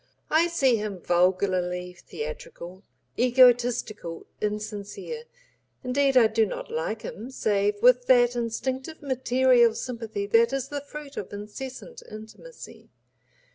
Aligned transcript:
I 0.31 0.47
see 0.47 0.77
him 0.77 0.97
vulgarly 0.99 1.93
theatrical, 1.93 2.81
egotistical, 3.19 4.25
insincere, 4.41 5.25
indeed 5.83 6.17
I 6.17 6.25
do 6.25 6.43
not 6.43 6.71
like 6.71 7.03
him 7.03 7.29
save 7.29 7.83
with 7.83 8.07
that 8.07 8.35
instinctive 8.35 9.03
material 9.03 9.75
sympathy 9.75 10.25
that 10.25 10.53
is 10.53 10.69
the 10.69 10.81
fruit 10.81 11.17
of 11.17 11.31
incessant 11.31 12.01
intimacy. 12.09 12.89